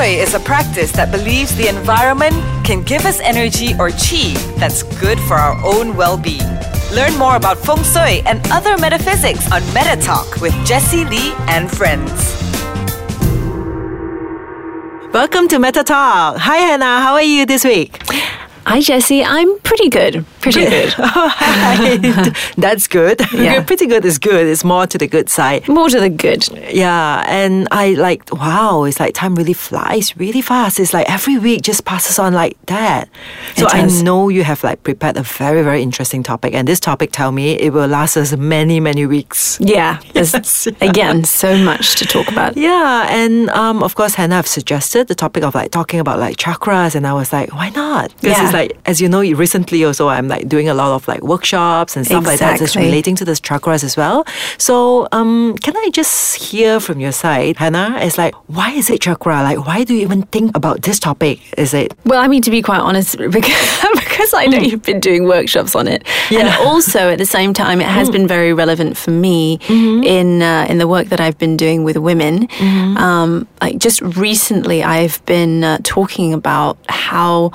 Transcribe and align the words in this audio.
Shui 0.00 0.14
is 0.14 0.32
a 0.32 0.40
practice 0.40 0.92
that 0.92 1.10
believes 1.10 1.54
the 1.56 1.68
environment 1.68 2.34
can 2.64 2.82
give 2.82 3.04
us 3.04 3.20
energy 3.20 3.74
or 3.74 3.90
chi 3.90 4.32
that's 4.56 4.82
good 4.98 5.18
for 5.20 5.34
our 5.34 5.60
own 5.62 5.94
well 5.94 6.16
being. 6.16 6.48
Learn 6.90 7.18
more 7.18 7.36
about 7.36 7.58
Feng 7.58 7.82
Shui 7.84 8.22
and 8.24 8.40
other 8.50 8.78
metaphysics 8.78 9.52
on 9.52 9.62
Meta 9.74 10.00
Talk 10.00 10.40
with 10.40 10.54
Jessie 10.64 11.04
Lee 11.04 11.34
and 11.48 11.70
friends. 11.70 12.10
Welcome 15.12 15.48
to 15.48 15.58
Meta 15.58 15.84
Talk. 15.84 16.38
Hi, 16.38 16.56
Hannah. 16.56 17.00
How 17.00 17.12
are 17.12 17.22
you 17.22 17.44
this 17.44 17.62
week? 17.62 18.00
Hi, 18.70 18.80
Jesse. 18.80 19.24
I'm 19.24 19.58
pretty 19.62 19.88
good. 19.88 20.24
Pretty 20.40 20.60
good. 20.64 20.94
That's 22.56 22.86
good. 22.86 23.20
Yeah. 23.32 23.64
Pretty 23.64 23.86
good 23.86 24.04
is 24.04 24.16
good. 24.20 24.46
It's 24.46 24.62
more 24.62 24.86
to 24.86 24.96
the 24.96 25.08
good 25.08 25.28
side. 25.28 25.66
More 25.68 25.88
to 25.88 25.98
the 25.98 26.08
good. 26.08 26.48
Yeah, 26.72 27.24
and 27.26 27.66
I 27.72 27.94
like 27.94 28.32
wow, 28.32 28.84
it's 28.84 29.00
like 29.00 29.14
time 29.14 29.34
really 29.34 29.54
flies 29.54 30.16
really 30.16 30.40
fast. 30.40 30.78
It's 30.78 30.94
like 30.94 31.10
every 31.10 31.36
week 31.36 31.62
just 31.62 31.84
passes 31.84 32.20
on 32.20 32.32
like 32.32 32.56
that. 32.66 33.08
So 33.56 33.66
I 33.68 33.86
know 34.04 34.28
you 34.28 34.44
have 34.44 34.62
like 34.62 34.84
prepared 34.84 35.16
a 35.16 35.22
very 35.24 35.62
very 35.64 35.82
interesting 35.82 36.22
topic, 36.22 36.54
and 36.54 36.68
this 36.68 36.78
topic 36.78 37.10
tell 37.10 37.32
me 37.32 37.54
it 37.58 37.72
will 37.72 37.88
last 37.88 38.16
us 38.16 38.36
many 38.36 38.78
many 38.78 39.04
weeks. 39.04 39.58
Yeah. 39.60 39.98
Yes, 40.20 40.66
yeah. 40.66 40.88
again, 40.88 41.24
so 41.24 41.56
much 41.56 41.96
to 41.96 42.04
talk 42.04 42.28
about. 42.28 42.54
Yeah, 42.56 43.06
and 43.08 43.48
um, 43.50 43.82
of 43.82 43.94
course, 43.94 44.14
Hannah 44.16 44.34
have 44.36 44.46
suggested 44.46 45.08
the 45.08 45.14
topic 45.14 45.42
of 45.44 45.54
like 45.54 45.70
talking 45.70 45.98
about 45.98 46.18
like 46.18 46.36
chakras, 46.36 46.94
and 46.94 47.06
I 47.06 47.14
was 47.14 47.32
like, 47.32 47.50
why 47.54 47.70
not? 47.70 48.14
Because 48.20 48.36
Yeah. 48.36 48.44
it's 48.44 48.52
like, 48.52 48.59
as 48.86 49.00
you 49.00 49.08
know, 49.08 49.20
recently 49.20 49.84
also 49.84 50.08
I'm 50.08 50.28
like 50.28 50.48
doing 50.48 50.68
a 50.68 50.74
lot 50.74 50.94
of 50.94 51.06
like 51.08 51.22
workshops 51.22 51.96
and 51.96 52.04
stuff 52.06 52.24
like 52.26 52.38
that, 52.40 52.58
relating 52.86 53.16
to 53.16 53.24
this 53.24 53.40
chakras 53.40 53.84
as 53.84 53.96
well. 53.96 54.24
So, 54.58 55.08
um, 55.12 55.56
can 55.58 55.76
I 55.76 55.90
just 55.92 56.36
hear 56.36 56.80
from 56.80 57.00
your 57.00 57.12
side, 57.12 57.56
Hannah? 57.56 57.98
It's 58.00 58.18
like, 58.18 58.34
why 58.48 58.70
is 58.72 58.90
it 58.90 59.00
chakra? 59.00 59.42
Like, 59.42 59.66
why 59.66 59.84
do 59.84 59.94
you 59.94 60.02
even 60.02 60.22
think 60.34 60.56
about 60.56 60.82
this 60.82 60.98
topic? 60.98 61.40
Is 61.58 61.74
it? 61.74 61.94
Well, 62.04 62.20
I 62.20 62.28
mean, 62.28 62.42
to 62.42 62.50
be 62.50 62.62
quite 62.62 62.80
honest, 62.80 63.16
because, 63.36 63.78
because 64.20 64.34
I 64.34 64.46
know 64.46 64.58
you've 64.58 64.82
been 64.82 65.00
doing 65.00 65.24
workshops 65.24 65.74
on 65.74 65.88
it, 65.88 66.06
and 66.30 66.48
also 66.66 67.10
at 67.10 67.18
the 67.18 67.26
same 67.26 67.54
time, 67.54 67.80
it 67.80 67.86
has 67.86 68.10
been 68.10 68.28
very 68.28 68.52
relevant 68.52 68.96
for 68.96 69.10
me 69.10 69.58
in 69.68 70.42
uh, 70.42 70.66
in 70.68 70.76
the 70.78 70.86
work 70.86 71.08
that 71.08 71.20
I've 71.20 71.38
been 71.38 71.56
doing 71.56 71.84
with 71.84 71.96
women. 71.96 72.48
Um, 72.60 73.46
like 73.62 73.78
just 73.78 74.00
recently, 74.02 74.82
I've 74.82 75.24
been 75.26 75.64
uh, 75.64 75.78
talking 75.82 76.34
about 76.34 76.78
how. 76.88 77.52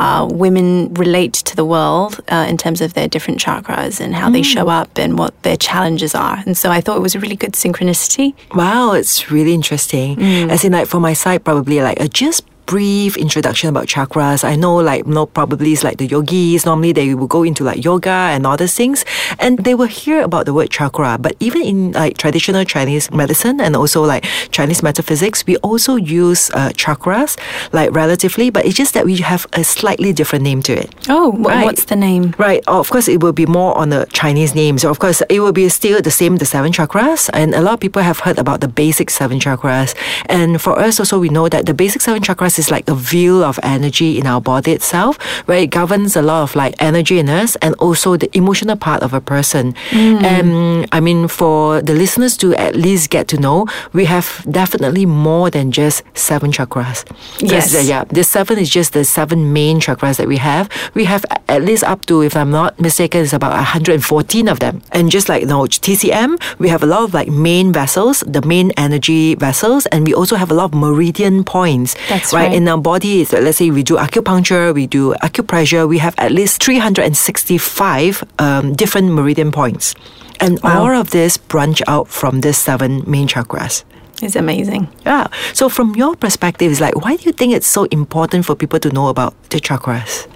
Uh, 0.00 0.28
women 0.30 0.94
relate 0.94 1.32
to 1.32 1.56
the 1.56 1.64
world 1.64 2.20
uh, 2.28 2.46
in 2.48 2.56
terms 2.56 2.80
of 2.80 2.94
their 2.94 3.08
different 3.08 3.40
chakras 3.40 4.00
and 4.00 4.14
how 4.14 4.30
they 4.30 4.42
show 4.42 4.68
up 4.68 4.96
and 4.96 5.18
what 5.18 5.34
their 5.42 5.56
challenges 5.56 6.14
are. 6.14 6.40
And 6.46 6.56
so 6.56 6.70
I 6.70 6.80
thought 6.80 6.96
it 6.98 7.00
was 7.00 7.16
a 7.16 7.18
really 7.18 7.34
good 7.34 7.54
synchronicity. 7.54 8.32
Wow, 8.54 8.92
it's 8.92 9.28
really 9.32 9.52
interesting. 9.52 10.22
As 10.22 10.64
in, 10.64 10.70
like, 10.70 10.86
for 10.86 11.00
my 11.00 11.14
side, 11.14 11.42
probably 11.42 11.82
like 11.82 11.98
a 11.98 12.06
just 12.06 12.44
brief 12.72 13.16
introduction 13.16 13.68
about 13.70 13.86
chakras. 13.86 14.44
I 14.44 14.54
know, 14.54 14.76
like, 14.76 15.06
no, 15.06 15.24
probably 15.24 15.72
it's 15.72 15.82
like 15.82 15.96
the 15.96 16.06
yogis. 16.06 16.66
Normally, 16.66 16.92
they 16.92 17.14
will 17.14 17.26
go 17.26 17.42
into 17.42 17.64
like 17.64 17.82
yoga 17.82 18.10
and 18.34 18.46
all 18.46 18.58
these 18.58 18.74
things, 18.74 19.04
and 19.38 19.58
they 19.64 19.74
will 19.74 19.86
hear 19.88 20.20
about 20.22 20.44
the 20.44 20.52
word 20.52 20.68
chakra. 20.70 21.16
But 21.18 21.34
even 21.40 21.62
in 21.62 21.92
like 21.92 22.18
traditional 22.18 22.64
Chinese 22.64 23.10
medicine 23.10 23.58
and 23.60 23.74
also 23.74 24.04
like 24.04 24.24
Chinese 24.50 24.82
metaphysics, 24.82 25.44
we 25.46 25.56
also 25.68 25.96
use 25.96 26.50
uh, 26.50 26.68
chakras 26.76 27.38
like 27.72 27.90
relatively, 27.92 28.50
but 28.50 28.66
it's 28.66 28.76
just 28.76 28.92
that 28.94 29.06
we 29.06 29.16
have 29.16 29.46
a 29.54 29.64
slightly 29.64 30.12
different 30.12 30.44
name 30.44 30.60
to 30.62 30.72
it. 30.74 30.94
Oh, 31.08 31.32
wh- 31.32 31.46
Right. 31.48 31.64
what's 31.64 31.84
the 31.86 31.96
name? 31.96 32.34
Right. 32.36 32.62
Of 32.68 32.90
course, 32.90 33.08
it 33.08 33.22
will 33.22 33.32
be 33.32 33.46
more 33.46 33.76
on 33.78 33.88
the 33.88 34.06
Chinese 34.12 34.54
name. 34.54 34.76
So, 34.76 34.90
of 34.90 34.98
course, 34.98 35.22
it 35.30 35.40
will 35.40 35.52
be 35.52 35.66
still 35.70 36.02
the 36.02 36.10
same, 36.10 36.36
the 36.36 36.44
seven 36.44 36.72
chakras. 36.72 37.30
And 37.32 37.54
a 37.54 37.62
lot 37.62 37.74
of 37.74 37.80
people 37.80 38.02
have 38.02 38.20
heard 38.20 38.38
about 38.38 38.60
the 38.60 38.68
basic 38.68 39.08
seven 39.08 39.40
chakras. 39.40 39.94
And 40.26 40.60
for 40.60 40.78
us, 40.78 41.00
also, 41.00 41.18
we 41.18 41.30
know 41.30 41.48
that 41.48 41.64
the 41.64 41.72
basic 41.72 42.02
seven 42.02 42.22
chakras 42.22 42.57
is 42.58 42.70
like 42.70 42.88
a 42.88 42.94
view 42.94 43.44
of 43.44 43.58
energy 43.62 44.18
in 44.18 44.26
our 44.26 44.40
body 44.40 44.72
itself, 44.72 45.20
where 45.46 45.58
it 45.58 45.70
governs 45.70 46.16
a 46.16 46.22
lot 46.22 46.42
of 46.42 46.54
like 46.56 46.74
energy 46.80 47.18
in 47.18 47.28
us 47.28 47.56
and 47.56 47.74
also 47.76 48.16
the 48.16 48.30
emotional 48.36 48.76
part 48.76 49.02
of 49.02 49.12
a 49.12 49.20
person. 49.20 49.74
And 49.92 50.86
I 50.92 51.00
mean, 51.00 51.28
for 51.28 51.80
the 51.82 51.94
listeners 51.94 52.36
to 52.38 52.54
at 52.54 52.74
least 52.74 53.10
get 53.10 53.28
to 53.28 53.36
know, 53.38 53.66
we 53.92 54.04
have 54.06 54.44
definitely 54.50 55.06
more 55.06 55.50
than 55.50 55.70
just 55.72 56.02
seven 56.14 56.50
chakras. 56.50 57.04
Yes. 57.40 57.74
uh, 57.74 57.78
yeah, 57.78 58.04
the 58.04 58.24
seven 58.24 58.58
is 58.58 58.70
just 58.70 58.92
the 58.92 59.04
seven 59.04 59.52
main 59.52 59.80
chakras 59.80 60.16
that 60.16 60.28
we 60.28 60.36
have. 60.38 60.68
We 60.94 61.04
have 61.04 61.24
at 61.48 61.62
least 61.62 61.84
up 61.84 62.06
to, 62.06 62.22
if 62.22 62.36
I'm 62.36 62.50
not 62.50 62.78
mistaken, 62.80 63.22
it's 63.22 63.32
about 63.32 63.52
114 63.52 64.48
of 64.48 64.60
them. 64.60 64.82
And 64.92 65.10
just 65.10 65.28
like 65.28 65.42
you 65.42 65.48
know, 65.48 65.62
TCM, 65.62 66.40
we 66.58 66.68
have 66.68 66.82
a 66.82 66.86
lot 66.86 67.02
of 67.04 67.14
like 67.14 67.28
main 67.28 67.72
vessels, 67.72 68.20
the 68.26 68.42
main 68.42 68.72
energy 68.76 69.34
vessels, 69.34 69.86
and 69.86 70.06
we 70.06 70.14
also 70.14 70.36
have 70.36 70.50
a 70.50 70.54
lot 70.54 70.66
of 70.66 70.74
meridian 70.74 71.44
points. 71.44 71.94
That's 72.08 72.32
right. 72.32 72.47
right. 72.47 72.47
In 72.52 72.68
our 72.68 72.78
body, 72.78 73.24
let's 73.26 73.58
say 73.58 73.70
we 73.70 73.82
do 73.82 73.96
acupuncture, 73.96 74.74
we 74.74 74.86
do 74.86 75.14
acupressure, 75.22 75.88
we 75.88 75.98
have 75.98 76.14
at 76.18 76.32
least 76.32 76.62
365 76.62 78.24
um, 78.38 78.74
different 78.74 79.12
meridian 79.12 79.50
points. 79.52 79.94
And 80.40 80.60
Wow. 80.62 80.84
all 80.84 81.00
of 81.00 81.10
this 81.10 81.36
branch 81.36 81.82
out 81.88 82.08
from 82.08 82.40
these 82.42 82.56
seven 82.58 83.02
main 83.06 83.26
chakras. 83.26 83.84
It's 84.22 84.36
amazing. 84.36 84.88
Yeah. 85.06 85.26
So 85.52 85.68
from 85.68 85.94
your 85.96 86.14
perspective, 86.16 86.70
it's 86.72 86.80
like, 86.80 86.96
why 87.04 87.16
do 87.16 87.24
you 87.24 87.32
think 87.32 87.52
it's 87.54 87.66
so 87.66 87.84
important 87.84 88.44
for 88.46 88.54
people 88.54 88.78
to 88.80 88.90
know 88.90 89.08
about 89.08 89.34
the 89.50 89.60
chakras? 89.60 90.26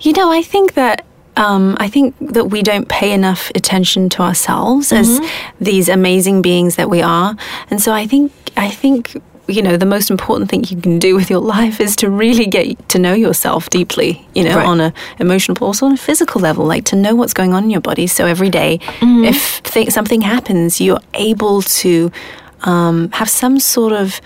You 0.00 0.12
know, 0.12 0.30
I 0.32 0.42
think 0.42 0.74
that 0.74 1.04
um, 1.36 1.76
I 1.80 1.88
think 1.88 2.14
that 2.20 2.46
we 2.46 2.60
don't 2.62 2.88
pay 2.88 3.12
enough 3.12 3.50
attention 3.54 4.08
to 4.10 4.22
ourselves 4.22 4.92
as 4.92 5.20
these 5.60 5.88
amazing 5.88 6.42
beings 6.42 6.74
that 6.76 6.90
we 6.90 7.00
are, 7.02 7.36
and 7.70 7.80
so 7.80 7.92
I 7.92 8.06
think 8.06 8.32
I 8.56 8.68
think 8.68 9.16
you 9.50 9.62
know 9.62 9.76
the 9.76 9.86
most 9.86 10.10
important 10.10 10.50
thing 10.50 10.64
you 10.68 10.80
can 10.80 10.98
do 10.98 11.14
with 11.14 11.28
your 11.30 11.40
life 11.40 11.80
is 11.80 11.96
to 11.96 12.08
really 12.08 12.46
get 12.46 12.88
to 12.88 12.98
know 12.98 13.14
yourself 13.14 13.68
deeply. 13.70 14.26
You 14.34 14.44
know, 14.44 14.56
Right. 14.56 14.66
on 14.66 14.80
a 14.80 14.92
emotional, 15.18 15.54
but 15.58 15.66
also 15.66 15.86
on 15.86 15.92
a 15.92 15.96
physical 16.08 16.40
level, 16.40 16.64
like 16.64 16.84
to 16.90 16.96
know 16.96 17.14
what's 17.14 17.34
going 17.34 17.52
on 17.54 17.64
in 17.64 17.70
your 17.70 17.80
body. 17.82 18.06
So 18.06 18.26
every 18.26 18.50
day, 18.50 18.78
if 19.02 19.62
th- 19.62 19.90
something 19.90 20.22
happens, 20.22 20.80
you're 20.80 21.00
able 21.14 21.62
to 21.82 22.10
um, 22.62 23.10
have 23.12 23.28
some 23.28 23.58
sort 23.60 23.92
of 23.92 24.20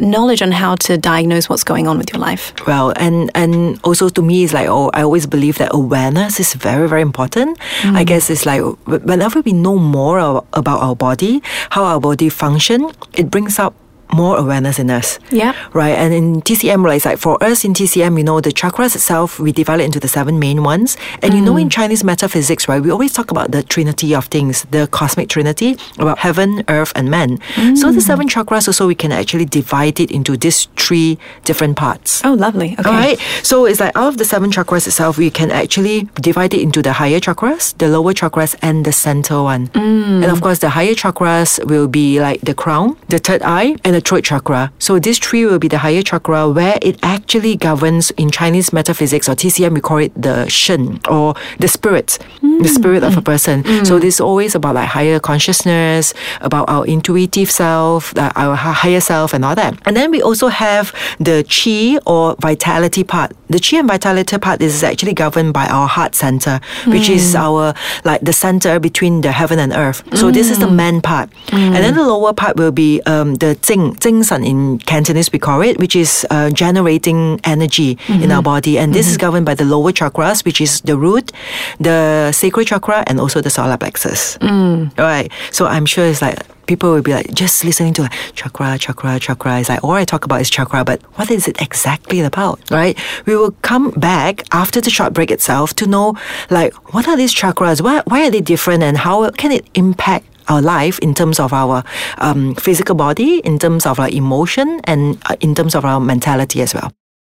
knowledge 0.00 0.42
on 0.42 0.50
how 0.50 0.74
to 0.74 0.98
diagnose 0.98 1.48
what's 1.48 1.62
going 1.64 1.86
on 1.86 1.96
with 1.98 2.12
your 2.12 2.18
life. 2.20 2.52
Well, 2.66 2.92
and 2.96 3.30
and 3.34 3.78
also 3.84 4.08
to 4.08 4.22
me, 4.22 4.42
it's 4.44 4.52
like 4.52 4.68
oh, 4.68 4.90
I 4.92 5.02
always 5.02 5.26
believe 5.26 5.58
that 5.58 5.70
awareness 5.72 6.40
is 6.40 6.54
very 6.54 6.88
very 6.88 7.02
important. 7.02 7.58
I 7.84 8.02
guess 8.04 8.28
it's 8.30 8.44
like 8.44 8.62
whenever 8.86 9.40
we 9.42 9.52
know 9.52 9.78
more 9.78 10.18
about 10.52 10.80
our 10.80 10.96
body, 10.96 11.42
how 11.70 11.84
our 11.84 12.00
body 12.00 12.28
function, 12.28 12.90
it 13.12 13.30
brings 13.30 13.58
up 13.58 13.72
more 14.12 14.36
awareness 14.36 14.78
in 14.78 14.90
us. 14.90 15.18
Yeah. 15.30 15.54
Right. 15.72 15.96
And 15.96 16.12
in 16.12 16.42
TCM, 16.42 16.84
right, 16.84 16.96
it's 16.96 17.04
like 17.04 17.18
for 17.18 17.42
us 17.42 17.64
in 17.64 17.74
TCM, 17.74 18.18
you 18.18 18.24
know, 18.24 18.40
the 18.40 18.50
chakras 18.50 18.94
itself, 18.94 19.38
we 19.38 19.52
divide 19.52 19.80
it 19.80 19.84
into 19.84 20.00
the 20.00 20.08
seven 20.08 20.38
main 20.38 20.62
ones. 20.62 20.96
And 21.22 21.34
you 21.34 21.40
know, 21.40 21.56
in 21.56 21.68
mm. 21.68 21.72
Chinese 21.72 22.04
metaphysics, 22.04 22.68
right, 22.68 22.82
we 22.82 22.90
always 22.90 23.12
talk 23.12 23.30
about 23.30 23.50
the 23.50 23.62
trinity 23.62 24.14
of 24.14 24.26
things, 24.26 24.64
the 24.70 24.86
cosmic 24.88 25.28
trinity, 25.28 25.76
about 25.98 26.18
heaven, 26.18 26.64
earth, 26.68 26.92
and 26.94 27.10
man. 27.10 27.40
So 27.76 27.90
the 27.90 27.98
mm. 27.98 28.02
seven 28.02 28.28
chakras 28.28 28.68
also, 28.68 28.86
we 28.86 28.94
can 28.94 29.12
actually 29.12 29.44
divide 29.46 30.00
it 30.00 30.10
into 30.10 30.36
these 30.36 30.66
three 30.76 31.18
different 31.44 31.76
parts. 31.76 32.24
Oh, 32.24 32.34
lovely. 32.34 32.74
Okay. 32.78 32.88
All 32.88 32.94
right. 32.94 33.18
So 33.42 33.66
it's 33.66 33.80
like 33.80 33.96
out 33.96 34.08
of 34.08 34.18
the 34.18 34.24
seven 34.24 34.50
chakras 34.50 34.86
itself, 34.86 35.18
we 35.18 35.30
can 35.30 35.50
actually 35.50 36.08
divide 36.20 36.54
it 36.54 36.60
into 36.60 36.82
the 36.82 36.92
higher 36.92 37.20
chakras, 37.20 37.76
the 37.78 37.88
lower 37.88 38.12
chakras, 38.12 38.56
and 38.62 38.84
the 38.84 38.92
center 38.92 39.42
one. 39.42 39.68
Mm. 39.68 40.22
And 40.22 40.26
of 40.26 40.40
course, 40.40 40.58
the 40.58 40.70
higher 40.70 40.94
chakras 40.94 41.64
will 41.66 41.88
be 41.88 42.20
like 42.20 42.40
the 42.42 42.54
crown, 42.54 42.96
the 43.08 43.18
third 43.18 43.42
eye, 43.42 43.76
and 43.84 43.93
the 43.94 44.00
throat 44.00 44.24
chakra. 44.24 44.72
So 44.78 44.98
this 44.98 45.18
tree 45.18 45.44
will 45.46 45.58
be 45.58 45.68
the 45.68 45.78
higher 45.78 46.02
chakra 46.02 46.48
where 46.50 46.78
it 46.82 46.98
actually 47.02 47.56
governs 47.56 48.10
in 48.12 48.30
Chinese 48.30 48.72
metaphysics 48.72 49.28
or 49.28 49.34
TCM, 49.34 49.72
we 49.74 49.80
call 49.80 49.98
it 49.98 50.12
the 50.20 50.48
shen 50.48 51.00
or 51.08 51.34
the 51.60 51.68
spirit, 51.68 52.18
the 52.42 52.68
spirit 52.68 53.02
of 53.04 53.16
a 53.16 53.22
person. 53.22 53.64
So 53.84 53.98
this 53.98 54.14
is 54.14 54.20
always 54.20 54.54
about 54.54 54.74
like 54.74 54.88
higher 54.88 55.20
consciousness, 55.20 56.12
about 56.40 56.68
our 56.68 56.84
intuitive 56.86 57.50
self, 57.50 58.16
uh, 58.18 58.32
our 58.34 58.56
higher 58.56 59.00
self, 59.00 59.32
and 59.32 59.44
all 59.44 59.54
that. 59.54 59.78
And 59.86 59.96
then 59.96 60.10
we 60.10 60.20
also 60.22 60.48
have 60.48 60.92
the 61.20 61.44
chi 61.48 61.98
or 62.06 62.34
vitality 62.40 63.04
part. 63.04 63.32
The 63.48 63.60
chi 63.60 63.78
and 63.78 63.88
vitality 63.88 64.38
part 64.38 64.60
is 64.60 64.82
actually 64.82 65.14
governed 65.14 65.52
by 65.52 65.66
our 65.68 65.86
heart 65.86 66.14
center, 66.14 66.60
which 66.86 67.08
is 67.08 67.34
our 67.36 67.74
like 68.04 68.20
the 68.22 68.32
center 68.32 68.80
between 68.80 69.20
the 69.20 69.30
heaven 69.30 69.58
and 69.58 69.72
earth. 69.72 70.02
So 70.18 70.30
this 70.32 70.50
is 70.50 70.58
the 70.58 70.70
man 70.70 71.00
part, 71.00 71.30
and 71.52 71.76
then 71.76 71.94
the 71.94 72.02
lower 72.02 72.32
part 72.32 72.56
will 72.56 72.72
be 72.72 73.00
um, 73.06 73.36
the 73.36 73.54
jing, 73.62 73.83
jing 73.92 74.22
san 74.22 74.44
in 74.44 74.78
Cantonese 74.78 75.30
we 75.32 75.38
call 75.38 75.60
it, 75.62 75.78
which 75.78 75.96
is 75.96 76.26
uh, 76.30 76.50
generating 76.50 77.40
energy 77.44 77.98
in 78.08 78.30
our 78.30 78.38
mm-hmm. 78.38 78.44
body, 78.44 78.78
and 78.78 78.94
this 78.94 79.06
is 79.06 79.14
mm-hmm. 79.14 79.26
governed 79.26 79.46
by 79.46 79.54
the 79.54 79.64
lower 79.64 79.92
chakras, 79.92 80.44
which 80.44 80.60
is 80.60 80.80
the 80.82 80.96
root, 80.96 81.32
the 81.78 82.32
sacral 82.32 82.64
chakra, 82.64 83.04
and 83.06 83.20
also 83.20 83.40
the 83.40 83.50
solar 83.50 83.76
plexus. 83.76 84.38
Mm. 84.38 84.96
Right. 84.98 85.30
So 85.50 85.66
I'm 85.66 85.86
sure 85.86 86.06
it's 86.06 86.22
like 86.22 86.38
people 86.66 86.92
will 86.92 87.02
be 87.02 87.12
like 87.12 87.32
just 87.34 87.64
listening 87.64 87.94
to 87.94 88.02
like 88.02 88.12
chakra, 88.34 88.78
chakra, 88.78 89.18
chakra. 89.20 89.60
It's 89.60 89.68
like 89.68 89.84
all 89.84 89.92
I 89.92 90.04
talk 90.04 90.24
about 90.24 90.40
is 90.40 90.50
chakra, 90.50 90.84
but 90.84 91.02
what 91.16 91.30
is 91.30 91.48
it 91.48 91.60
exactly 91.60 92.20
about? 92.20 92.60
Right? 92.70 92.98
We 93.26 93.36
will 93.36 93.52
come 93.62 93.90
back 93.90 94.42
after 94.52 94.80
the 94.80 94.90
short 94.90 95.12
break 95.12 95.30
itself 95.30 95.74
to 95.76 95.86
know 95.86 96.16
like 96.50 96.72
what 96.94 97.08
are 97.08 97.16
these 97.16 97.34
chakras? 97.34 97.80
Why 97.80 98.02
why 98.06 98.26
are 98.26 98.30
they 98.30 98.40
different 98.40 98.82
and 98.82 98.96
how 98.96 99.30
can 99.30 99.52
it 99.52 99.66
impact 99.74 100.26
our 100.48 100.62
life 100.62 100.98
in 101.00 101.14
terms 101.14 101.40
of 101.40 101.52
our 101.52 101.84
um, 102.18 102.54
physical 102.54 102.94
body, 102.94 103.38
in 103.40 103.58
terms 103.58 103.86
of 103.86 103.98
our 103.98 104.08
emotion, 104.08 104.80
and 104.84 105.18
uh, 105.26 105.36
in 105.40 105.54
terms 105.54 105.74
of 105.74 105.84
our 105.84 106.00
mentality 106.00 106.62
as 106.62 106.74
well. 106.74 106.92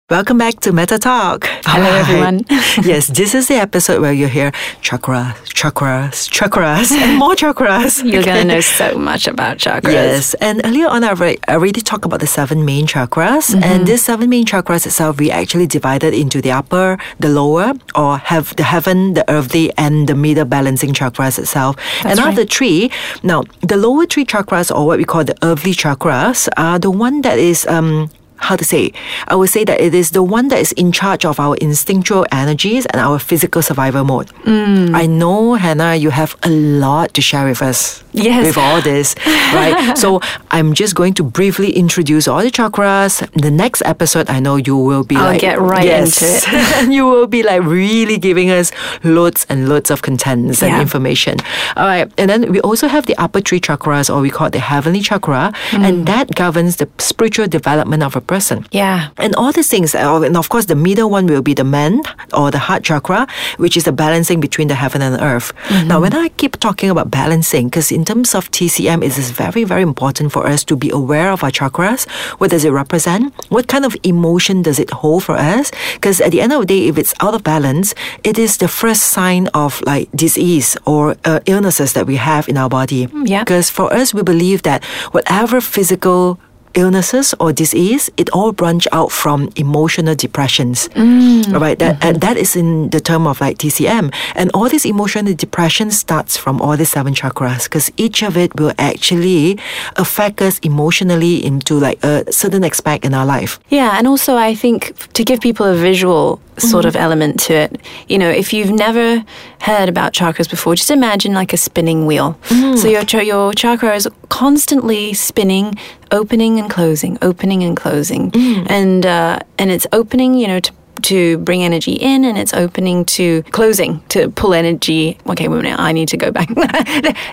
Welcome 0.10 0.40
back 0.40 0.60
to 0.62 0.72
Meta 0.72 0.98
Talk. 0.98 1.46
Hello, 1.66 1.86
everyone. 1.88 2.44
yes, 2.84 3.08
this 3.08 3.36
is 3.36 3.48
the 3.48 3.56
episode 3.58 4.02
where 4.02 4.12
you 4.12 4.28
hear 4.28 4.50
chakras, 4.82 5.36
chakras, 5.54 6.28
chakras, 6.28 6.92
and 6.92 7.16
more 7.20 7.36
chakras. 7.36 8.04
You're 8.12 8.22
Okay. 8.22 8.34
going 8.34 8.48
to 8.48 8.54
know 8.56 8.60
so 8.82 8.98
much 8.98 9.28
about 9.28 9.58
chakras. 9.60 9.94
Yes, 9.94 10.34
and 10.36 10.62
earlier 10.66 10.88
on, 10.88 11.04
I 11.04 11.10
already, 11.10 11.38
I 11.48 11.54
already 11.54 11.82
talked 11.82 12.06
about 12.06 12.22
the 12.22 12.28
seven 12.28 12.66
main 12.66 12.88
chakras, 12.88 13.52
Mm-hmm. 13.54 13.62
and 13.64 13.86
these 13.88 14.02
seven 14.02 14.30
main 14.32 14.46
chakras 14.46 14.88
itself, 14.88 15.20
we 15.20 15.30
actually 15.30 15.68
divided 15.68 16.16
into 16.16 16.42
the 16.42 16.52
upper, 16.54 16.98
the 17.20 17.30
lower, 17.30 17.74
or 17.94 18.18
have 18.18 18.56
the 18.56 18.64
heaven, 18.64 19.14
the 19.14 19.30
earthly, 19.30 19.72
and 19.78 20.08
the 20.08 20.16
middle 20.16 20.46
balancing 20.46 20.92
chakras 20.92 21.38
itself. 21.38 21.76
and 22.04 22.20
out 22.20 22.30
of 22.30 22.36
the 22.36 22.46
three, 22.48 22.90
now 23.22 23.44
the 23.62 23.78
lower 23.78 24.08
three 24.08 24.26
chakras, 24.26 24.76
or 24.76 24.88
what 24.88 24.98
we 24.98 25.04
call 25.06 25.24
the 25.24 25.38
earthly 25.44 25.74
chakras, 25.74 26.50
are 26.58 26.80
the 26.80 26.90
one 26.90 27.22
that 27.22 27.38
is 27.38 27.68
um. 27.68 28.10
How 28.40 28.56
to 28.56 28.64
say? 28.66 28.94
I 29.28 29.36
would 29.36 29.50
say 29.50 29.64
that 29.66 29.80
it 29.80 29.94
is 29.94 30.12
the 30.12 30.24
one 30.24 30.48
that 30.50 30.60
is 30.60 30.72
in 30.74 30.92
charge 30.92 31.26
of 31.26 31.40
our 31.40 31.56
instinctual 31.58 32.26
energies 32.32 32.86
and 32.88 33.00
our 33.02 33.20
physical 33.20 33.62
survival 33.62 34.04
mode. 34.04 34.28
Mm. 34.46 34.96
I 34.96 35.06
know, 35.06 35.54
Hannah, 35.56 35.96
you 35.96 36.10
have 36.10 36.36
a 36.44 36.50
lot 36.50 37.14
to 37.16 37.22
share 37.22 37.46
with 37.46 37.62
us 37.62 38.04
Yes. 38.12 38.48
with 38.48 38.58
all 38.58 38.82
this, 38.82 39.14
right? 39.54 39.94
so 40.04 40.20
I'm 40.50 40.74
just 40.74 40.96
going 40.96 41.14
to 41.16 41.24
briefly 41.24 41.72
introduce 41.74 42.28
all 42.28 42.42
the 42.42 42.50
chakras. 42.50 43.22
The 43.40 43.52
next 43.52 43.84
episode, 43.86 44.30
I 44.32 44.40
know 44.40 44.56
you 44.56 44.76
will 44.76 45.04
be 45.04 45.16
I'll 45.16 45.26
like, 45.34 45.42
get 45.42 45.60
right 45.62 45.86
yes, 45.86 46.22
into 46.22 46.58
it. 46.58 46.72
and 46.84 46.94
you 46.94 47.06
will 47.06 47.28
be 47.28 47.44
like 47.44 47.62
really 47.64 48.18
giving 48.18 48.50
us 48.50 48.72
loads 49.04 49.46
and 49.50 49.70
loads 49.70 49.92
of 49.92 50.02
contents 50.02 50.64
and 50.64 50.72
Yeah. 50.72 50.82
information. 50.82 51.38
All 51.78 51.86
right, 51.86 52.10
and 52.18 52.30
then 52.30 52.52
we 52.52 52.60
also 52.62 52.88
have 52.88 53.06
the 53.06 53.16
upper 53.18 53.42
three 53.42 53.60
chakras, 53.60 54.10
or 54.14 54.22
we 54.22 54.32
call 54.32 54.48
it 54.48 54.54
the 54.54 54.60
heavenly 54.60 55.02
chakra, 55.02 55.54
Mm. 55.72 55.84
and 55.88 56.06
that 56.08 56.34
governs 56.36 56.78
the 56.78 56.88
spiritual 56.98 57.48
development 57.48 58.02
of 58.02 58.16
a 58.16 58.22
person. 58.30 58.66
Yeah. 58.72 59.10
And 59.18 59.36
all 59.36 59.52
these 59.52 59.70
things, 59.70 59.96
uh, 59.96 60.22
and 60.28 60.38
of 60.38 60.48
course, 60.50 60.66
the 60.66 60.76
middle 60.88 61.10
one 61.10 61.26
will 61.26 61.42
be 61.42 61.56
the 61.56 61.64
man 61.78 61.94
or 62.40 62.52
the 62.52 62.60
heart 62.68 62.84
chakra, 62.84 63.28
which 63.58 63.76
is 63.76 63.84
the 63.84 63.92
balancing 63.92 64.40
between 64.40 64.68
the 64.72 64.76
heaven 64.84 65.02
and 65.02 65.20
earth. 65.22 65.52
Now, 65.90 66.00
when 66.00 66.14
I 66.14 66.30
keep 66.42 66.54
talking 66.60 66.90
about 66.90 67.10
balancing, 67.10 67.68
because 67.70 67.92
in 67.92 68.06
terms 68.06 68.36
of 68.36 68.52
TCM, 68.52 69.04
it 69.04 69.18
is 69.18 69.32
very, 69.32 69.64
very 69.66 69.82
important 69.82 70.32
for 70.32 70.46
us 70.54 70.64
to 70.70 70.76
be 70.76 70.90
aware 71.02 71.32
of 71.32 71.44
our 71.44 71.52
chakras. 71.52 72.08
What 72.40 72.50
does 72.52 72.64
it 72.64 72.72
represent? 72.72 73.34
What 73.50 73.66
kind 73.68 73.84
of 73.86 73.96
emotion 74.04 74.62
does 74.62 74.80
it 74.80 74.90
hold 75.02 75.24
for 75.24 75.36
us? 75.36 75.72
Because 75.96 76.22
at 76.22 76.32
the 76.32 76.42
end 76.42 76.54
of 76.54 76.62
the 76.62 76.68
day, 76.74 76.88
if 76.88 76.98
it's 76.98 77.14
out 77.20 77.34
of 77.34 77.42
balance, 77.44 77.96
it 78.24 78.38
is 78.38 78.58
the 78.58 78.68
first 78.68 79.02
sign 79.18 79.48
of 79.54 79.82
like 79.92 80.08
disease 80.16 80.78
or 80.86 81.16
uh, 81.26 81.40
illnesses 81.46 81.94
that 81.94 82.06
we 82.06 82.18
have 82.18 82.48
in 82.48 82.58
our 82.58 82.70
body. 82.70 83.08
yeah. 83.26 83.44
Because 83.44 83.70
for 83.70 83.92
us, 83.94 84.14
we 84.14 84.22
believe 84.22 84.62
that 84.64 84.84
whatever 85.16 85.62
physical 85.62 86.38
illnesses 86.74 87.34
or 87.40 87.54
disease, 87.54 88.10
it 88.18 88.30
all 88.32 88.52
branch 88.52 88.88
out 88.92 89.12
from 89.12 89.50
emotional 89.56 90.16
depressions. 90.16 90.90
All 90.96 91.60
right, 91.60 91.78
that 91.80 92.04
and 92.04 92.18
mm-hmm. 92.18 92.20
that 92.20 92.38
is 92.38 92.56
in 92.56 92.90
the 92.90 93.00
term 93.00 93.28
of 93.28 93.42
like 93.42 93.58
TCM, 93.58 94.14
and 94.36 94.52
all 94.54 94.70
this 94.70 94.86
emotional 94.86 95.34
depression 95.34 95.92
starts 95.92 96.38
from 96.38 96.62
all 96.62 96.78
the 96.78 96.86
seven 96.86 97.14
chakras 97.14 97.64
because 97.64 97.92
each 97.98 98.24
of 98.24 98.38
it 98.38 98.56
will 98.60 98.74
actually 98.78 99.60
affect 99.96 100.42
us 100.42 100.60
emotionally 100.60 101.44
into 101.44 101.76
like 101.76 102.04
a 102.04 102.32
certain 102.32 102.64
aspect 102.64 103.06
in 103.06 103.14
our 103.14 103.26
life. 103.26 103.60
Yeah, 103.70 103.98
and 103.98 104.08
also 104.08 104.36
I 104.36 104.56
think 104.56 104.94
to 105.14 105.24
give 105.24 105.40
people 105.42 105.66
a 105.66 105.76
visual 105.76 106.40
sort 106.60 106.86
mm-hmm. 106.86 106.90
of 106.90 106.96
element 106.96 107.40
to 107.42 107.54
it, 107.54 107.82
you 108.08 108.18
know, 108.18 108.30
if 108.30 108.54
you've 108.54 108.72
never 108.72 109.24
heard 109.62 109.90
about 109.90 110.14
chakras 110.14 110.50
before, 110.50 110.76
just 110.76 110.92
imagine 110.92 111.34
like 111.34 111.54
a 111.54 111.58
spinning 111.58 112.06
wheel. 112.06 112.38
So 112.44 112.56
mm. 112.56 113.12
your 113.12 113.24
your 113.24 113.54
chakra 113.54 113.96
is 113.96 114.08
constantly 114.30 115.14
spinning, 115.14 115.76
opening 116.12 116.60
and 116.60 116.70
closing, 116.70 117.18
opening 117.22 117.64
and 117.64 117.76
closing, 117.76 118.32
mm. 118.32 118.70
and 118.70 119.06
uh, 119.06 119.40
and 119.58 119.72
it's 119.72 119.88
opening, 119.92 120.34
you 120.36 120.48
know, 120.48 120.60
to 120.60 120.72
to 121.04 121.38
bring 121.40 121.64
energy 121.64 121.94
in 121.94 122.26
and 122.26 122.38
it's 122.38 122.54
opening 122.54 123.06
to 123.06 123.44
closing 123.52 124.02
to 124.10 124.30
pull 124.32 124.54
energy. 124.54 125.18
Okay 125.28 125.48
wait 125.48 125.60
a 125.60 125.64
minute 125.64 125.80
i 125.80 125.92
need 125.92 126.08
to 126.10 126.18
go 126.18 126.32
back. 126.32 126.50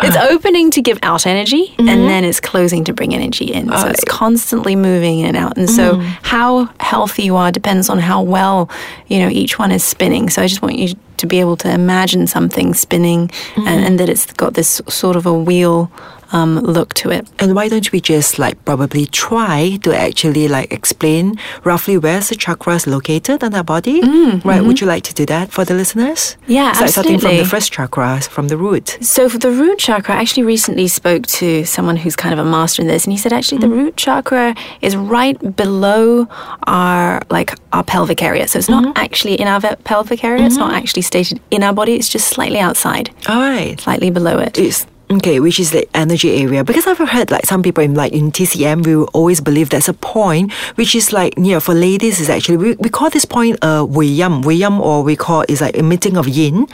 It's 0.07 0.17
uh-huh. 0.17 0.29
opening 0.31 0.71
to 0.73 0.83
give 0.83 0.99
out 1.03 1.27
energy 1.27 1.75
and 1.79 1.89
mm-hmm. 1.89 2.07
then 2.07 2.25
it's 2.25 2.41
closing 2.41 2.85
to 2.85 2.93
bring 2.93 3.15
energy 3.15 3.47
in. 3.53 3.69
So 3.69 3.89
it's 3.89 4.05
constantly 4.05 4.77
moving 4.77 5.21
in 5.21 5.27
and 5.27 5.37
out. 5.37 5.57
And 5.57 5.69
so 5.69 5.97
mm-hmm. 5.97 6.09
how 6.23 6.67
healthy 6.81 7.25
you 7.25 7.37
are 7.37 7.51
depends 7.51 7.89
on 7.89 7.99
how 7.99 8.23
well 8.23 8.71
you 9.09 9.19
know 9.19 9.29
each 9.29 9.59
one 9.59 9.73
is 9.73 9.83
spinning. 9.83 10.31
So 10.31 10.43
i 10.43 10.47
just 10.47 10.63
want 10.63 10.79
you 10.79 10.95
to 11.17 11.27
be 11.27 11.41
able 11.41 11.57
to 11.57 11.71
imagine 11.71 12.27
something 12.27 12.75
spinning 12.75 13.21
and, 13.21 13.31
mm-hmm. 13.31 13.69
and 13.69 14.01
that 14.01 14.09
it's 14.09 14.33
got 14.33 14.55
this 14.55 14.81
sort 14.89 15.17
of 15.17 15.27
a 15.27 15.33
wheel 15.33 15.91
um, 16.33 16.59
look 16.59 16.95
to 16.95 17.11
it 17.11 17.29
And 17.39 17.55
why 17.55 17.69
don't 17.69 17.91
we 17.93 18.01
just 18.01 18.39
like 18.39 18.65
probably 18.65 19.07
try 19.07 19.79
to 19.83 19.97
actually 19.97 20.49
like 20.49 20.73
explain 20.73 21.39
roughly 21.65 21.99
where's 21.99 22.29
the 22.29 22.37
chakras 22.37 22.87
located 22.87 23.43
on 23.45 23.55
our 23.55 23.65
body? 23.65 24.01
Mm, 24.01 24.45
right? 24.45 24.59
Mm-hmm. 24.59 24.67
Would 24.67 24.81
you 24.81 24.87
like 24.87 25.05
to 25.05 25.15
do 25.15 25.27
that 25.27 25.53
for 25.53 25.65
the 25.65 25.75
listeners? 25.75 26.37
Yeah, 26.47 26.71
It's 26.71 26.81
like 26.81 26.91
starting 26.91 27.19
from 27.19 27.37
the 27.37 27.45
first 27.45 27.73
chakra, 27.73 28.21
from 28.23 28.49
the 28.49 28.57
root. 28.57 28.99
So 29.01 29.29
for 29.29 29.39
the 29.39 29.51
root 29.51 29.79
chakra, 29.79 30.15
I 30.15 30.21
actually 30.21 30.45
recently 30.45 30.89
spoke 30.89 31.27
to 31.41 31.65
someone 31.65 31.97
who's 31.97 32.17
kind 32.17 32.33
of 32.33 32.45
a 32.45 32.49
master 32.49 32.83
in 32.83 32.89
this, 32.89 33.05
and 33.05 33.13
he 33.13 33.19
said 33.19 33.33
actually 33.33 33.59
the 33.59 33.67
mm. 33.67 33.77
root 33.79 33.97
chakra 33.97 34.55
is 34.81 34.97
right 34.97 35.57
below 35.57 36.27
our 36.67 37.23
like 37.31 37.55
our 37.73 37.85
pelvic 37.85 38.23
area. 38.23 38.49
So 38.49 38.59
it's 38.59 38.69
not 38.69 38.85
mm-hmm. 38.85 39.05
actually 39.05 39.35
in 39.35 39.47
our 39.47 39.61
pelvic 39.85 40.25
area. 40.25 40.45
It's 40.45 40.57
not 40.57 40.69
mm-hmm. 40.69 40.79
actually 40.79 41.03
stated 41.03 41.41
in 41.51 41.63
our 41.63 41.73
body. 41.73 41.95
It's 41.95 42.09
just 42.09 42.29
slightly 42.29 42.59
outside, 42.59 43.11
All 43.29 43.41
right. 43.41 43.81
slightly 43.81 44.11
below 44.11 44.39
it. 44.39 44.59
It's 44.59 44.87
okay, 45.11 45.41
which 45.41 45.59
is 45.61 45.71
the 45.71 45.87
energy 45.97 46.31
area. 46.43 46.65
Because 46.65 46.87
I've 46.87 46.99
heard 46.99 47.31
like 47.31 47.47
some 47.47 47.63
people 47.63 47.83
in 47.85 47.95
like 47.95 48.13
in 48.13 48.33
TCM, 48.33 48.85
we 48.85 48.97
will 48.97 49.11
always 49.13 49.41
believe 49.41 49.71
there's 49.71 49.89
a 49.89 49.95
point 49.95 50.53
which 50.77 50.95
is 50.95 51.13
like 51.13 51.37
you 51.37 51.53
know 51.53 51.61
for 51.61 51.75
ladies 51.75 52.21
is 52.21 52.29
actually 52.29 52.57
we, 52.57 52.75
we 52.77 52.89
call 52.89 53.11
this 53.11 53.25
point 53.25 53.59
uh 53.63 53.85
Wei 53.89 54.07
Yam. 54.07 54.43
Wei 54.43 54.55
Yam 54.55 54.81
or 54.81 55.03
we 55.03 55.17
call 55.17 55.45
is 55.49 55.61
like 55.61 55.77
emitting 55.77 56.17
of 56.17 56.29
yin, 56.29 56.67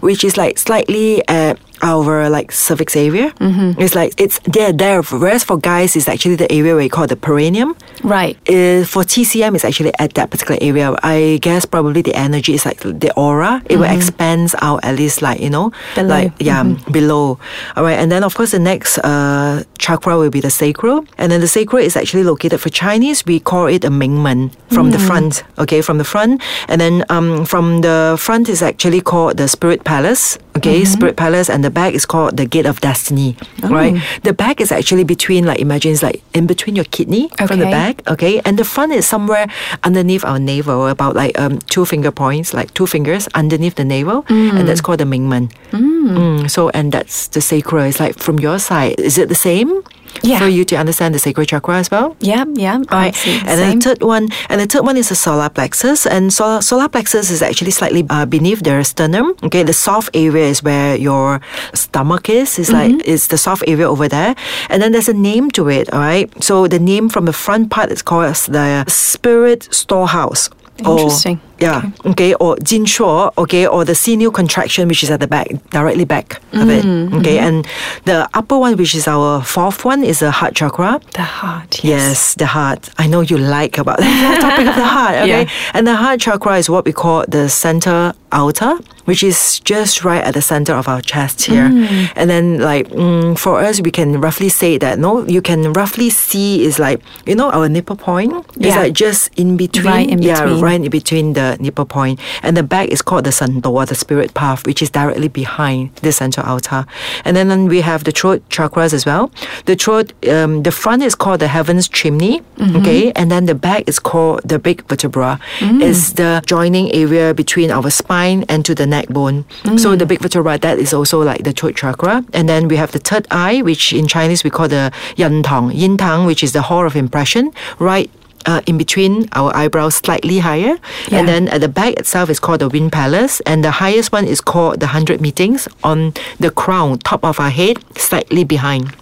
which 0.00 0.24
is 0.24 0.36
like 0.36 0.58
slightly 0.58 1.26
uh 1.28 1.54
our 1.84 2.28
like 2.30 2.50
cervix 2.50 2.96
area. 2.96 3.30
Mm-hmm. 3.38 3.80
It's 3.80 3.94
like 3.94 4.18
it's 4.18 4.40
there 4.44 4.72
there. 4.72 5.02
Whereas 5.02 5.44
for 5.44 5.58
guys, 5.58 5.94
it's 5.94 6.08
actually 6.08 6.36
the 6.36 6.50
area 6.50 6.74
where 6.74 6.82
you 6.82 6.90
call 6.90 7.06
the 7.06 7.16
perineum. 7.16 7.76
Right. 8.02 8.36
Uh, 8.48 8.84
for 8.84 9.04
TCM, 9.04 9.54
it's 9.54 9.64
actually 9.64 9.92
at 9.98 10.14
that 10.14 10.30
particular 10.30 10.58
area. 10.60 10.96
I 11.02 11.38
guess 11.42 11.64
probably 11.66 12.02
the 12.02 12.14
energy 12.14 12.54
is 12.54 12.64
like 12.64 12.80
the 12.80 13.12
aura. 13.16 13.62
It 13.66 13.76
will 13.76 13.84
expand 13.90 14.54
out 14.62 14.80
at 14.82 14.96
least 14.96 15.20
like 15.22 15.40
you 15.40 15.50
know, 15.50 15.70
Below. 15.94 16.08
like 16.08 16.32
yeah, 16.40 16.62
below. 16.90 17.38
All 17.76 17.84
right, 17.84 17.98
and 17.98 18.10
then 18.10 18.24
of 18.24 18.34
course 18.34 18.52
the 18.52 18.58
next 18.58 18.98
uh, 18.98 19.62
chakra 19.78 20.16
will 20.16 20.30
be 20.30 20.40
the 20.40 20.50
sacral, 20.50 21.04
and 21.18 21.30
then 21.30 21.40
the 21.40 21.48
sacral 21.48 21.82
is 21.82 21.96
actually 21.96 22.24
located 22.24 22.60
for 22.60 22.70
Chinese. 22.70 23.24
We 23.26 23.38
call 23.40 23.66
it 23.66 23.84
a 23.84 23.90
Mingmen 23.90 24.50
from 24.72 24.90
the 24.90 24.98
front. 24.98 25.44
Okay, 25.58 25.82
from 25.82 25.98
the 25.98 26.04
front, 26.04 26.42
and 26.68 26.80
then 26.80 27.04
um, 27.10 27.44
from 27.44 27.82
the 27.82 28.16
front 28.18 28.48
is 28.48 28.62
actually 28.62 29.00
called 29.00 29.36
the 29.36 29.48
spirit 29.48 29.84
palace. 29.84 30.38
Okay, 30.56 30.84
spirit 30.84 31.16
palace, 31.16 31.50
and 31.50 31.62
the 31.64 31.70
back 31.74 31.94
is 31.94 32.06
called 32.06 32.36
the 32.36 32.46
gate 32.46 32.66
of 32.66 32.80
destiny. 32.80 33.36
Right, 33.62 34.00
the 34.22 34.32
back 34.32 34.60
is 34.60 34.70
actually 34.70 35.04
between 35.04 35.44
like 35.44 35.58
imagine 35.60 35.92
it's 35.92 36.02
like 36.02 36.22
in 36.32 36.46
between 36.46 36.76
your 36.76 36.86
kidney 36.86 37.28
from 37.48 37.58
the 37.58 37.66
back. 37.74 38.08
Okay, 38.08 38.40
and 38.44 38.58
the 38.58 38.64
front 38.64 38.92
is 38.92 39.06
somewhere 39.06 39.46
underneath 39.82 40.24
our 40.24 40.38
navel, 40.38 40.86
about 40.88 41.14
like 41.16 41.38
um, 41.38 41.58
two 41.66 41.84
finger 41.84 42.10
points, 42.12 42.54
like 42.54 42.72
two 42.74 42.86
fingers 42.86 43.28
underneath 43.34 43.74
the 43.74 43.84
navel, 43.84 44.24
and 44.28 44.68
that's 44.68 44.80
called 44.80 45.00
the 45.00 45.04
Mingmen. 45.04 45.50
Mm, 45.72 46.50
so, 46.50 46.70
and 46.70 46.92
that's 46.92 47.28
the 47.28 47.40
sacral. 47.40 47.84
It's 47.84 47.98
like 48.00 48.18
from 48.18 48.38
your 48.38 48.58
side, 48.58 49.00
is 49.00 49.18
it 49.18 49.28
the 49.28 49.34
same? 49.34 49.82
Yeah. 50.22 50.38
For 50.38 50.48
you 50.48 50.64
to 50.66 50.76
understand 50.76 51.14
the 51.14 51.18
sacral 51.18 51.44
chakra 51.46 51.76
as 51.78 51.90
well? 51.90 52.16
Yeah, 52.20 52.44
yeah. 52.54 52.78
Right. 52.90 53.08
absolutely 53.14 53.48
And 53.50 53.58
then 53.60 53.70
same. 53.70 53.78
the 53.80 53.84
third 53.84 54.02
one, 54.02 54.28
and 54.48 54.60
the 54.60 54.66
third 54.66 54.84
one 54.86 54.96
is 54.96 55.08
the 55.08 55.14
solar 55.14 55.48
plexus, 55.48 56.06
and 56.06 56.32
solar, 56.32 56.62
solar 56.62 56.88
plexus 56.88 57.30
is 57.30 57.42
actually 57.42 57.70
slightly 57.72 58.06
uh, 58.10 58.26
beneath 58.26 58.62
the 58.62 58.82
sternum. 58.84 59.34
Okay, 59.42 59.62
the 59.62 59.72
soft 59.72 60.10
area 60.14 60.46
is 60.46 60.62
where 60.62 60.96
your 60.96 61.40
stomach 61.74 62.28
is. 62.28 62.58
It's 62.58 62.70
like 62.70 62.84
Mm-hmm. 62.92 63.10
it's 63.12 63.26
the 63.28 63.38
soft 63.38 63.64
area 63.66 63.88
over 63.88 64.08
there, 64.08 64.34
and 64.70 64.82
then 64.82 64.92
there's 64.92 65.08
a 65.08 65.14
name 65.14 65.50
to 65.52 65.68
it. 65.68 65.92
All 65.92 66.00
right. 66.00 66.28
So 66.42 66.66
the 66.68 66.78
name 66.78 67.08
from 67.08 67.24
the 67.24 67.32
front 67.32 67.70
part 67.70 67.90
is 67.90 68.02
called 68.02 68.34
the 68.48 68.84
spirit 68.88 69.68
storehouse. 69.70 70.50
or- 70.84 70.98
Interesting. 70.98 71.40
Yeah. 71.60 71.90
Okay. 72.04 72.34
Or 72.34 72.56
Jin 72.58 72.84
Shuo. 72.84 73.32
Okay. 73.38 73.66
Or 73.66 73.84
the 73.84 73.94
sinew 73.94 74.30
contraction, 74.30 74.88
which 74.88 75.02
is 75.02 75.10
at 75.10 75.20
the 75.20 75.26
back, 75.26 75.48
directly 75.70 76.04
back 76.04 76.40
of 76.52 76.68
it. 76.68 76.84
Mm-hmm. 76.84 77.18
Okay. 77.18 77.38
And 77.38 77.66
the 78.04 78.28
upper 78.34 78.58
one, 78.58 78.76
which 78.76 78.94
is 78.94 79.06
our 79.08 79.42
fourth 79.42 79.84
one, 79.84 80.02
is 80.04 80.18
the 80.20 80.30
heart 80.30 80.54
chakra. 80.54 81.00
the 81.14 81.22
heart. 81.22 81.82
Yes, 81.84 82.34
the 82.34 82.46
heart. 82.46 82.88
I 82.98 83.06
know 83.06 83.20
you 83.20 83.38
like 83.38 83.78
about 83.78 83.98
the 84.04 84.38
topic 84.40 84.66
of 84.66 84.74
the 84.76 84.84
heart. 84.84 85.14
Okay, 85.24 85.42
Yeah. 85.44 85.50
and 85.74 85.86
the 85.86 85.94
heart 85.96 86.20
chakra 86.20 86.56
is 86.58 86.68
what 86.68 86.84
we 86.84 86.92
call 86.92 87.24
the 87.28 87.48
center 87.48 88.12
altar, 88.32 88.74
which 89.04 89.22
is 89.22 89.60
just 89.60 90.04
right 90.04 90.22
at 90.24 90.34
the 90.34 90.42
center 90.42 90.74
of 90.74 90.88
our 90.88 91.00
chest 91.00 91.42
here. 91.46 91.68
Mm. 91.68 92.12
And 92.16 92.28
then, 92.28 92.58
like 92.58 92.88
mm, 92.88 93.38
for 93.38 93.60
us, 93.60 93.80
we 93.80 93.90
can 93.92 94.20
roughly 94.20 94.48
say 94.48 94.76
that 94.78 94.98
no, 94.98 95.24
you 95.26 95.40
can 95.40 95.72
roughly 95.72 96.10
see 96.10 96.64
is 96.64 96.78
like 96.78 97.00
you 97.26 97.34
know 97.36 97.50
our 97.50 97.68
nipple 97.68 97.96
point 97.96 98.32
is 98.58 98.74
like 98.74 98.92
just 98.92 99.30
in 99.38 99.56
between. 99.56 99.86
Right 99.86 100.08
in 100.10 100.18
between. 100.18 100.48
Yeah, 100.58 100.60
right 100.60 100.80
in 100.82 100.90
between 100.90 101.32
the 101.34 101.43
the 101.44 101.62
nipple 101.62 101.84
point. 101.84 102.20
And 102.42 102.56
the 102.56 102.62
back 102.62 102.88
is 102.88 103.02
called 103.02 103.24
the 103.24 103.30
Santoa, 103.30 103.86
the 103.86 103.94
spirit 103.94 104.34
path, 104.34 104.66
which 104.66 104.80
is 104.82 104.90
directly 104.90 105.28
behind 105.28 105.94
the 105.96 106.12
central 106.12 106.46
altar. 106.46 106.86
And 107.24 107.36
then, 107.36 107.48
then 107.48 107.66
we 107.74 107.80
have 107.90 108.04
the 108.04 108.12
throat 108.12 108.40
chakras 108.48 108.92
as 108.92 109.04
well. 109.06 109.30
The 109.66 109.76
throat, 109.76 110.12
um, 110.28 110.62
the 110.62 110.72
front 110.72 111.02
is 111.02 111.14
called 111.14 111.40
the 111.40 111.48
heaven's 111.48 111.88
chimney, 111.88 112.40
mm-hmm. 112.40 112.76
okay, 112.76 113.12
and 113.12 113.30
then 113.30 113.46
the 113.46 113.54
back 113.54 113.82
is 113.86 113.98
called 113.98 114.40
the 114.44 114.58
big 114.58 114.86
vertebra. 114.88 115.38
Mm. 115.58 115.82
It's 115.82 116.12
the 116.12 116.42
joining 116.46 116.86
area 116.92 117.34
between 117.34 117.70
our 117.70 117.90
spine 117.90 118.44
and 118.48 118.64
to 118.64 118.74
the 118.74 118.86
neck 118.86 119.08
bone. 119.08 119.44
So 119.76 119.88
mm. 119.88 119.98
the 119.98 120.06
big 120.06 120.20
vertebra 120.20 120.58
that 120.58 120.78
is 120.78 120.92
also 120.92 121.22
like 121.22 121.42
the 121.44 121.52
throat 121.52 121.76
chakra. 121.76 122.24
And 122.32 122.48
then 122.48 122.68
we 122.68 122.76
have 122.76 122.92
the 122.92 122.98
third 122.98 123.26
eye, 123.30 123.62
which 123.62 123.92
in 123.92 124.06
Chinese 124.06 124.44
we 124.44 124.50
call 124.50 124.68
the 124.68 124.92
yan 125.16 125.42
tang, 125.42 125.70
yin 125.70 125.96
tang, 125.96 126.26
which 126.26 126.42
is 126.42 126.52
the 126.52 126.62
hall 126.62 126.86
of 126.86 126.96
impression, 126.96 127.52
right 127.78 128.10
uh, 128.46 128.60
in 128.66 128.78
between 128.78 129.28
our 129.32 129.54
eyebrows 129.56 129.96
slightly 129.96 130.38
higher. 130.38 130.76
Yeah. 131.08 131.18
And 131.18 131.28
then 131.28 131.48
at 131.48 131.60
the 131.60 131.68
back 131.68 131.94
itself 131.94 132.30
is 132.30 132.40
called 132.40 132.60
the 132.60 132.68
wind 132.68 132.92
palace. 132.92 133.40
And 133.46 133.64
the 133.64 133.70
highest 133.70 134.12
one 134.12 134.26
is 134.26 134.40
called 134.40 134.80
the 134.80 134.88
hundred 134.88 135.20
meetings 135.20 135.68
on 135.82 136.12
the 136.38 136.50
crown, 136.50 136.98
top 136.98 137.24
of 137.24 137.40
our 137.40 137.50
head, 137.50 137.78
slightly 137.96 138.44
behind. 138.44 138.94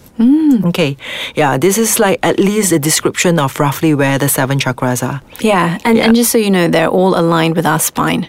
Okay, 0.67 0.97
yeah, 1.35 1.57
this 1.59 1.79
is 1.79 1.99
like 1.99 2.21
at 2.23 2.39
least 2.39 2.71
a 2.71 2.79
description 2.79 3.39
of 3.41 3.59
roughly 3.59 3.95
where 3.95 4.19
the 4.19 4.29
seven 4.29 4.59
chakras 4.59 5.03
are. 5.03 5.21
Yeah, 5.41 5.79
and, 5.85 5.99
and 5.99 6.15
just 6.15 6.31
so 6.31 6.39
you 6.39 6.51
know, 6.51 6.69
they're 6.69 6.87
all 6.87 7.19
aligned 7.19 7.57
with 7.57 7.67
our 7.67 7.81
spine. 7.81 8.29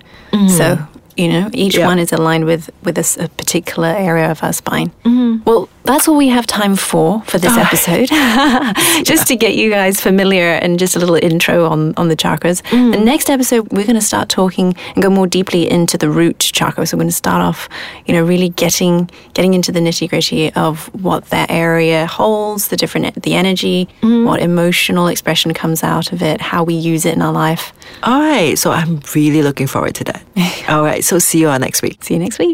So 0.50 0.80
you 1.18 1.28
know, 1.28 1.50
each 1.54 1.78
Yeah. 1.78 1.88
one 1.88 2.00
is 2.00 2.12
aligned 2.12 2.46
with 2.46 2.70
with 2.84 2.98
a, 2.98 3.24
a 3.24 3.28
particular 3.30 3.90
area 3.90 4.30
of 4.32 4.44
our 4.44 4.54
spine. 4.54 4.92
Mm-hmm. 5.06 5.44
Well, 5.46 5.70
that's 5.86 6.08
all 6.08 6.16
we 6.16 6.30
have 6.30 6.48
time 6.48 6.76
for 6.76 7.22
for 7.26 7.38
this 7.38 7.54
oh. 7.56 7.62
episode. 7.66 8.08
just 9.06 9.28
to 9.28 9.36
get 9.36 9.56
you 9.56 9.70
guys 9.70 10.00
familiar 10.00 10.54
and 10.64 10.80
just 10.80 10.96
a 10.96 11.00
little 11.00 11.16
intro 11.16 11.66
on 11.66 11.94
on 11.98 12.08
the 12.08 12.16
chakras. 12.16 12.62
Mm-hmm. 12.64 12.92
The 12.92 13.00
next 13.00 13.30
episode, 13.30 13.72
we're 13.72 13.86
going 13.86 13.96
to 13.96 14.02
start 14.02 14.30
talking 14.30 14.76
and 14.96 15.04
go 15.04 15.10
more 15.10 15.28
deeply 15.28 15.70
into 15.70 15.98
the 15.98 16.10
root 16.10 16.40
chakra. 16.40 16.86
So 16.86 16.98
we're 16.98 17.04
going 17.04 17.10
to 17.10 17.16
start 17.16 17.42
off, 17.42 17.70
you 18.06 18.14
know, 18.14 18.24
really 18.24 18.50
getting 18.50 19.10
getting 19.34 19.54
into 19.54 19.72
the 19.72 19.80
nitty 19.80 20.10
gritty 20.10 20.54
of 20.54 20.88
what 21.04 21.26
that 21.26 21.52
area 21.52 22.06
holds, 22.06 22.70
the 22.70 22.78
different 22.78 23.22
the 23.24 23.34
energy, 23.34 23.88
mm-hmm. 24.02 24.26
what 24.26 24.42
emotional 24.42 25.08
expression 25.08 25.54
comes 25.54 25.84
out 25.84 26.12
of 26.12 26.22
it, 26.22 26.42
how 26.42 26.64
we 26.64 26.74
use 26.74 27.06
it 27.06 27.16
in 27.16 27.22
our 27.22 27.34
life. 27.34 27.74
All 28.04 28.20
right, 28.20 28.58
so 28.58 28.72
I'm 28.72 29.02
really 29.16 29.42
looking 29.42 29.68
forward 29.68 29.96
to 29.96 30.04
that. 30.06 30.24
All 30.70 30.84
right, 30.84 31.03
so 31.04 31.20
see 31.20 31.40
you 31.40 31.50
all 31.50 31.60
next 31.60 31.82
week. 31.82 32.04
See 32.04 32.14
you 32.16 32.20
next 32.20 32.40
week. 32.40 32.52